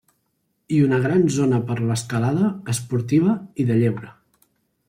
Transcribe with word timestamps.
I 0.77 0.79
una 0.85 0.99
gran 1.03 1.25
zona 1.35 1.59
per 1.69 1.77
l'escalada 1.89 2.49
esportiva 2.75 3.39
i 3.65 3.71
de 3.73 3.81
lleure. 3.85 4.15